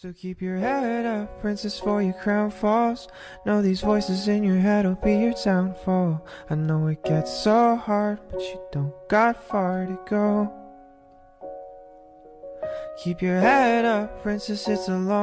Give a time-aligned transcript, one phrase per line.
[0.00, 3.06] So keep your head up, princess, for your crown falls.
[3.44, 6.26] Know these voices in your head will be your downfall.
[6.48, 10.59] I know it gets so hard, but you don't got far to go.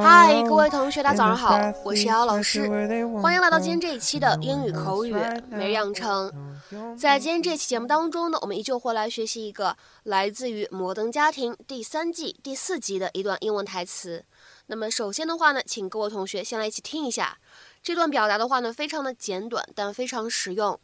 [0.02, 2.68] 嗨，各位同学，大家早上好，我是姚老师，
[3.22, 5.14] 欢迎来到今天这一期的英语口语
[5.48, 6.32] 每日养成。
[6.98, 14.24] 在今天这期节目当中呢，我们依旧会来学习一个来自于《摩登家庭》第三季第四集的一段英文台词。
[14.66, 17.38] 那么首先的话呢，请各位同学先来一起听一下
[17.80, 20.80] 这段表达的话呢，非常的简短，但非常实用。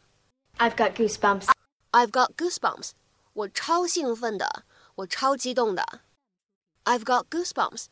[0.58, 1.48] I've got goosebumps.
[1.90, 2.90] I've got goosebumps.
[3.32, 4.62] 我超兴奋的，
[4.94, 5.84] 我超激动的。
[6.83, 7.85] I've got goosebumps.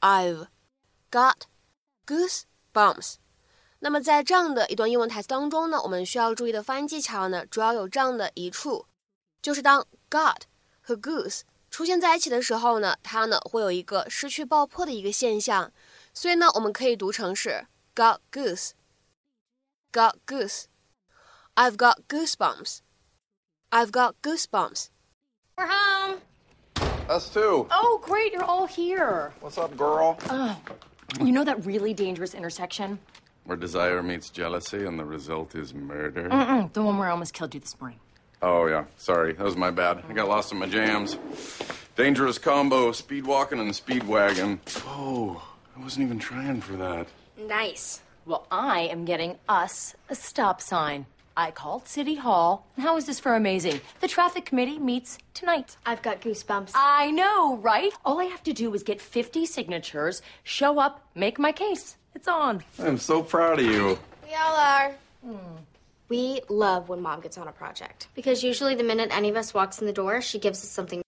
[0.00, 0.48] I've
[1.10, 1.42] got
[2.06, 3.14] goosebumps.
[3.78, 8.86] 那么在这样的一段英文台词当中呢，我们需要注意的发音技巧呢，主要有这样的一处，
[9.40, 10.42] 就是当 got
[10.80, 15.72] 和 goose 出现在一起的时候呢，它呢会有一个失去爆破的一个现象，
[16.14, 22.78] 所以呢，我们可以读成是 got goose，got goose。I've got goosebumps.
[23.70, 24.86] I've got goosebumps.
[25.56, 26.20] We're home.
[27.09, 27.67] Us too.
[27.71, 29.31] Oh, great, you're all here.
[29.39, 30.17] What's up, girl?
[30.29, 30.59] Oh,
[31.21, 32.99] you know that really dangerous intersection?
[33.45, 36.27] Where desire meets jealousy and the result is murder?
[36.27, 37.99] Mm-mm, the one where I almost killed you this morning.
[38.41, 38.85] Oh, yeah.
[38.97, 39.33] Sorry.
[39.33, 40.03] That was my bad.
[40.09, 41.17] I got lost in my jams.
[41.95, 44.59] Dangerous combo speed walking and Speedwagon.
[44.85, 45.41] Oh,
[45.77, 47.07] I wasn't even trying for that.
[47.39, 48.01] Nice.
[48.25, 51.05] Well, I am getting us a stop sign.
[51.36, 52.66] I called City Hall.
[52.78, 53.80] How is this for amazing?
[54.00, 55.76] The traffic committee meets tonight.
[55.86, 56.72] I've got goosebumps.
[56.74, 57.92] I know, right?
[58.04, 61.96] All I have to do is get 50 signatures, show up, make my case.
[62.14, 62.62] It's on.
[62.78, 63.98] I'm so proud of you.
[64.24, 64.92] We all are.
[66.08, 69.54] We love when mom gets on a project because usually the minute any of us
[69.54, 71.00] walks in the door, she gives us something.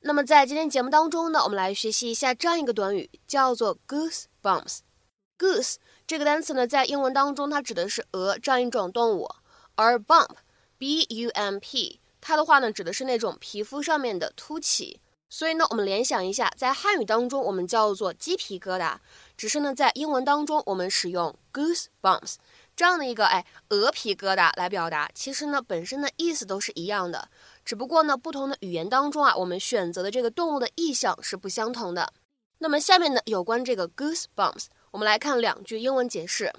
[0.00, 9.28] 那么在今天节目当中呢，我们来学习一下这样一个短语，叫做 goosebumps。goose 这个单词呢，在英文当中它指的是鹅这样一种动物。
[9.75, 14.99] 而 bump，b u m p，它的话呢，指的是那种皮肤上面的凸起。
[15.29, 18.97] 所以呢，我们联想一下，在汉语当中我们叫做鸡皮疙瘩，
[19.35, 22.35] 只是呢，在英文当中我们使用 goosebumps
[22.75, 25.09] 这样的一个哎鹅皮疙瘩来表达。
[25.15, 27.29] 其实呢，本身的意思都是一样的，
[27.65, 32.13] 只不过呢，不同的语言当中啊，我们选择的这个动物的意象是不相同的。
[32.59, 36.53] 那么下面呢，有关这个 goosebumps，我们来看两句英文解释。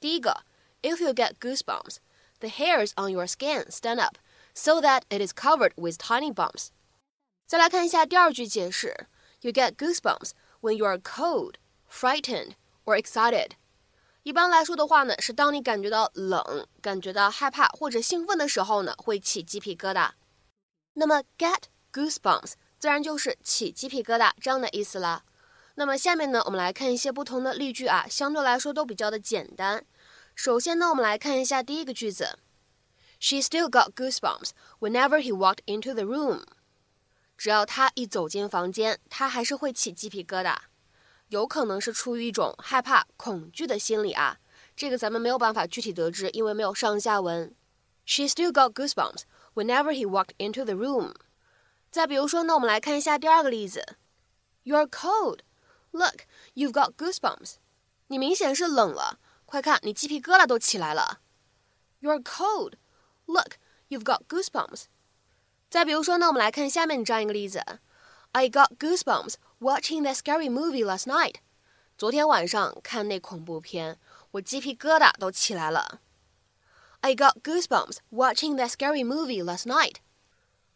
[0.00, 0.44] 第一个
[0.80, 1.96] ，If you get goosebumps。
[2.43, 4.17] the hairs on your skin stand up
[4.53, 6.69] so that it is covered with tiny bumps.
[7.47, 9.07] 再来看一下第二句解释：
[9.41, 10.31] You get goosebumps
[10.61, 11.55] when you are cold,
[11.91, 12.53] frightened,
[12.85, 13.51] or excited.
[14.23, 20.11] 一般来说的话呢，是当你感觉到冷、感觉到害怕或者兴奋的时候呢，会起鸡皮疙瘩。
[20.93, 21.63] 那么 get
[21.93, 25.23] goosebumps 自然就是起鸡皮疙瘩这样的意思了。
[25.75, 29.85] 那么下面呢，我们来看一些不同的例句啊，相对来说都比较的简单。
[30.35, 32.39] 首先呢，我们来看一下第一个句子。
[33.19, 36.43] She still got goosebumps whenever he walked into the room。
[37.37, 40.55] 只要他一走进房间，他还是会起鸡皮疙瘩，
[41.27, 44.39] 有可能是出于一种害怕、恐惧的心理啊。
[44.75, 47.53] 这个咱们没有办法具体得知，因为没有上下文。
[48.05, 49.23] She still got goosebumps
[49.53, 51.13] whenever he walked into the room。
[51.91, 53.97] 再比如说呢，我们来看一下第二个例子。
[54.63, 55.39] You're cold.
[55.91, 56.21] Look,
[56.55, 57.55] you've got goosebumps.
[58.07, 59.19] 你明显是冷了。
[59.53, 61.19] 快看，你鸡皮疙瘩都起来了。
[62.01, 62.73] You're cold.
[63.25, 63.57] Look,
[63.89, 64.85] you've got goosebumps.
[65.69, 67.63] 再比如说呢，我们来看下面这样一个例子。
[68.31, 71.35] I got goosebumps watching that scary movie last night.
[71.97, 73.99] 昨天晚上看那恐怖片，
[74.31, 76.01] 我鸡皮疙瘩都起来了。
[77.01, 79.95] I got goosebumps watching that scary movie last night.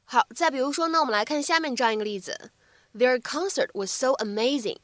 [0.05, 2.51] 好，再比如说呢，我们来看下面这样一个例子。
[2.93, 4.77] Their concert was so amazing.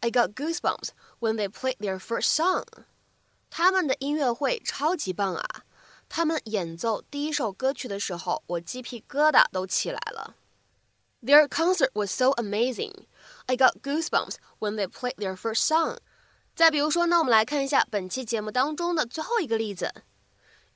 [0.00, 0.90] I got goosebumps
[1.20, 2.64] when they played their first song.
[3.50, 5.64] 他们的音乐会超级棒啊！
[6.08, 10.36] 他们演奏第一首歌曲的时候，我鸡皮疙瘩都起来了。
[11.22, 13.06] Their concert was so amazing.
[13.46, 15.98] I got goosebumps when they played their first song.
[16.54, 19.92] 再比如说呢，我们来看一下本期节目当中的最后一个例子。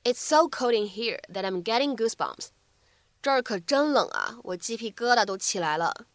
[0.03, 2.47] It's so cold in here that I'm getting goosebumps.
[3.21, 6.07] 这儿可真冷啊，我鸡皮疙瘩都起来了。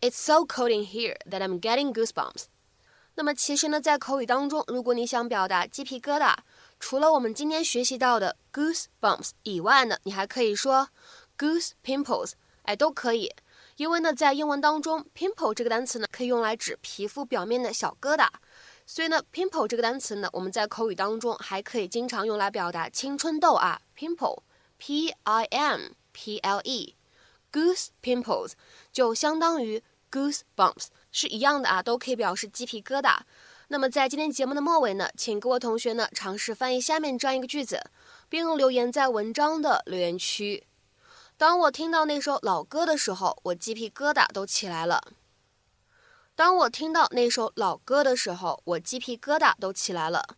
[0.00, 2.44] It's so cold in here that I'm getting goosebumps.
[3.15, 6.35] 那么其实呢，在口语当中，如果你想表达鸡皮疙瘩，
[6.79, 10.89] 除了我们今天学习到的 goosebumps 以外呢，你还可以说
[11.37, 12.31] goose pimples，
[12.63, 13.31] 哎，都可以。
[13.75, 18.27] 因为呢，在英文当中，pimple 这个单词呢，可以用来指皮肤表面的小疙瘩，
[18.85, 25.81] 所以呢，pimple 这个单词呢，我们在口语当中还可以经常用来表达青春痘啊，pimple，p i m
[26.11, 28.53] p l e，goose pimples
[28.91, 30.87] 就相当于 goosebumps。
[31.13, 33.19] 是一样的啊，都可以表示鸡皮疙瘩。
[33.69, 37.81] 那么在今天节目的末尾呢，请各位同学呢尝试翻译下面这样一个句子，
[38.27, 40.67] 并留言在文章的留言区。
[41.37, 45.01] 当我听到那首老歌的时候，我鸡皮疙瘩都起来了。
[46.35, 50.35] 当我听到那首老歌的时候，我鸡皮疙瘩都起来了。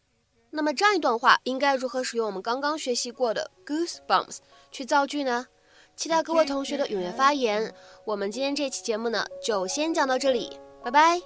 [0.51, 4.38] 那么这样一段话应该如何使用我们刚刚学习过的 goosebumps
[4.71, 5.48] 去造句呢？
[5.95, 7.74] 期待各位同学的踊跃发言。
[8.06, 11.19] 我们今天这期节目呢，就先讲到这里，拜拜。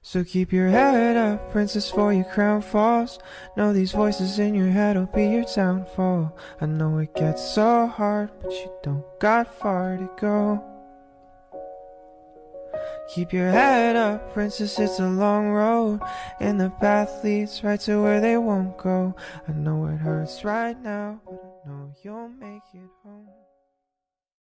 [0.00, 3.18] So keep your head up, princess, for your crown falls.
[3.54, 6.34] Know these voices in your head will be your downfall.
[6.58, 10.64] I know it gets so hard, but you don't got far to go.
[13.14, 16.00] Keep your head up, princess, it's a long road.
[16.40, 19.14] And the path leads right to where they won't go.
[19.46, 23.28] I know it hurts right now, but I know you'll make it home.